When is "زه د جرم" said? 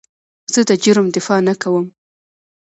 0.53-1.07